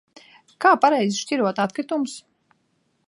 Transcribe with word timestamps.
Kā 0.65 0.71
pareizi 0.85 1.19
šķirot 1.25 1.61
atkritumus? 1.67 2.17